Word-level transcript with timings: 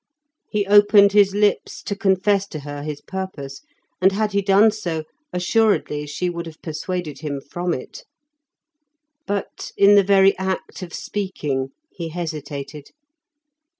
He 0.49 0.65
opened 0.65 1.11
his 1.11 1.35
lips 1.35 1.83
to 1.83 1.95
confess 1.95 2.47
to 2.47 2.61
her 2.61 2.81
his 2.81 3.01
purpose, 3.01 3.61
and 4.01 4.11
had 4.13 4.31
he 4.31 4.41
done 4.41 4.71
so 4.71 5.03
assuredly 5.31 6.07
she 6.07 6.27
would 6.27 6.47
have 6.47 6.59
persuaded 6.63 7.19
him 7.19 7.39
from 7.39 7.71
it. 7.71 8.03
But 9.27 9.71
in 9.77 9.93
the 9.93 10.03
very 10.03 10.35
act 10.39 10.81
of 10.81 10.91
speaking, 10.91 11.69
he 11.93 12.09
hesitated. 12.09 12.89